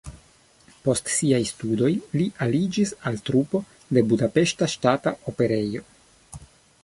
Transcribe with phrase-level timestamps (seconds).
[0.85, 1.89] Post siaj studoj
[2.21, 3.63] li aliĝis al trupo
[3.97, 5.85] de Budapeŝta Ŝtata Operejo.